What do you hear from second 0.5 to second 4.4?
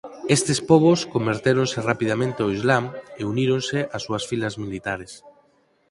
pobos convertéronse rapidamente ao Islam e uníronse ás súas